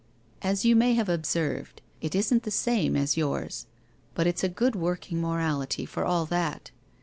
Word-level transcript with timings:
As 0.41 0.65
you 0.65 0.75
may 0.75 0.95
have 0.95 1.09
observed, 1.09 1.79
it 2.01 2.15
isn't 2.15 2.41
the 2.41 2.49
same 2.49 2.95
as 2.97 3.17
yours, 3.17 3.67
but 4.15 4.25
it's 4.25 4.43
a 4.43 4.49
good 4.49 4.75
working 4.75 5.21
morality 5.21 5.85
for 5.85 6.03
all 6.05 6.25
that. 6.25 6.71